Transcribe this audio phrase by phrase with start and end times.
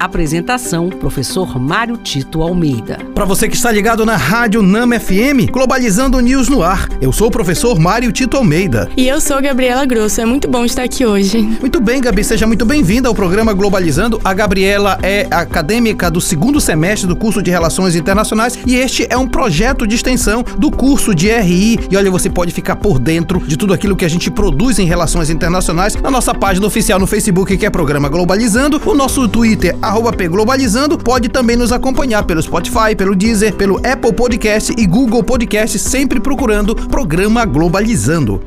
[0.00, 2.98] Apresentação: Professor Mário Tito Almeida.
[3.14, 6.88] Para você que está ligado na Rádio Nama FM, Globalizando News no ar.
[7.02, 8.88] Eu sou o professor Mário Tito Almeida.
[8.96, 10.18] E eu sou Gabriela Grosso.
[10.22, 11.42] É muito bom estar aqui hoje.
[11.60, 14.18] Muito bem, Gabi, seja muito bem-vinda ao programa Globalizando.
[14.24, 19.18] A Gabriela é acadêmica do segundo semestre do curso de Relações Internacionais e este é
[19.18, 21.78] um projeto de extensão do curso de RI.
[21.90, 24.86] E olha, você pode ficar por dentro de tudo aquilo que a gente produz em
[24.86, 29.76] relações internacionais na nossa página oficial no Facebook, que é Programa Globalizando, o nosso Twitter,
[29.90, 35.24] arroba Globalizando, pode também nos acompanhar pelo Spotify, pelo Deezer, pelo Apple Podcast e Google
[35.24, 38.40] Podcast, sempre procurando Programa Globalizando.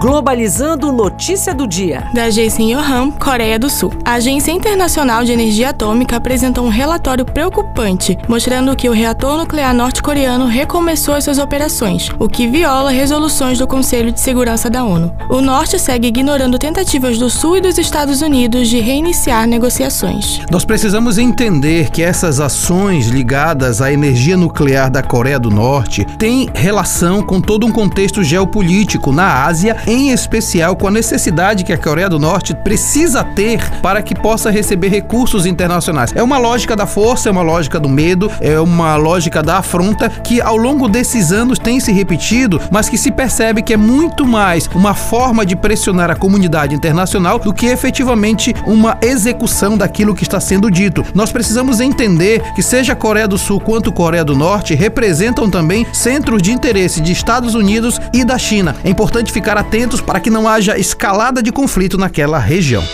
[0.00, 2.04] Globalizando Notícia do Dia.
[2.14, 3.92] Da agência Yoham, Coreia do Sul.
[4.02, 9.74] A Agência Internacional de Energia Atômica apresentou um relatório preocupante, mostrando que o reator nuclear
[9.74, 15.14] norte-coreano recomeçou as suas operações, o que viola resoluções do Conselho de Segurança da ONU.
[15.28, 20.40] O norte segue ignorando tentativas do Sul e dos Estados Unidos de reiniciar negociações.
[20.50, 26.48] Nós precisamos entender que essas ações ligadas à energia nuclear da Coreia do Norte têm
[26.54, 31.78] relação com todo um contexto geopolítico na Ásia em especial com a necessidade que a
[31.78, 36.12] Coreia do Norte precisa ter para que possa receber recursos internacionais.
[36.14, 40.08] É uma lógica da força, é uma lógica do medo, é uma lógica da afronta
[40.08, 44.24] que ao longo desses anos tem se repetido, mas que se percebe que é muito
[44.24, 50.22] mais uma forma de pressionar a comunidade internacional do que efetivamente uma execução daquilo que
[50.22, 51.04] está sendo dito.
[51.12, 55.50] Nós precisamos entender que seja a Coreia do Sul quanto a Coreia do Norte representam
[55.50, 58.76] também centros de interesse de Estados Unidos e da China.
[58.84, 62.84] É importante ficar atento atentos para que não haja escalada de conflito naquela região.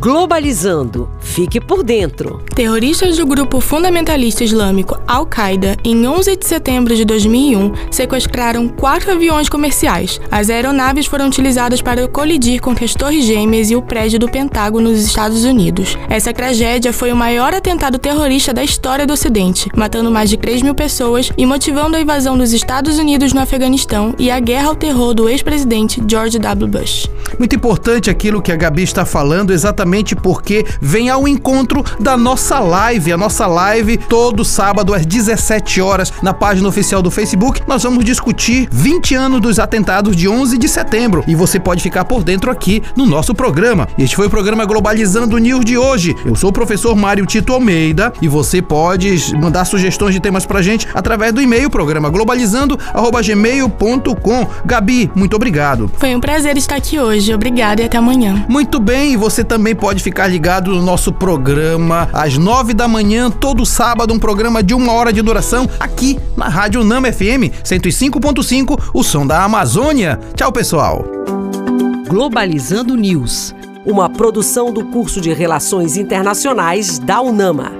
[0.00, 1.10] Globalizando.
[1.20, 2.42] Fique por dentro.
[2.54, 9.50] Terroristas do grupo fundamentalista islâmico Al-Qaeda, em 11 de setembro de 2001, sequestraram quatro aviões
[9.50, 10.18] comerciais.
[10.30, 14.88] As aeronaves foram utilizadas para colidir com as Torres Gêmeas e o prédio do Pentágono
[14.88, 15.98] nos Estados Unidos.
[16.08, 20.62] Essa tragédia foi o maior atentado terrorista da história do Ocidente, matando mais de 3
[20.62, 24.74] mil pessoas e motivando a invasão dos Estados Unidos no Afeganistão e a guerra ao
[24.74, 26.66] terror do ex-presidente George W.
[26.68, 27.06] Bush.
[27.38, 32.58] Muito importante aquilo que a Gabi está falando, exatamente porque vem ao encontro da nossa
[32.58, 33.12] live.
[33.12, 37.62] A nossa live todo sábado às 17 horas na página oficial do Facebook.
[37.66, 42.04] Nós vamos discutir 20 anos dos atentados de 11 de setembro e você pode ficar
[42.04, 43.88] por dentro aqui no nosso programa.
[43.98, 46.16] Este foi o programa Globalizando News de hoje.
[46.24, 50.62] Eu sou o professor Mário Tito Almeida e você pode mandar sugestões de temas pra
[50.62, 54.46] gente através do e-mail programa globalizando@gmail.com.
[54.64, 55.90] Gabi, muito obrigado.
[55.98, 57.34] Foi um prazer estar aqui hoje.
[57.34, 58.44] Obrigada e até amanhã.
[58.48, 63.30] Muito bem, e você também pode ficar ligado no nosso programa às nove da manhã,
[63.30, 68.90] todo sábado, um programa de uma hora de duração aqui na Rádio Nama FM 105.5,
[68.92, 70.20] o som da Amazônia.
[70.36, 71.04] Tchau, pessoal.
[72.06, 73.54] Globalizando News,
[73.86, 77.79] uma produção do curso de Relações Internacionais da UNAMA.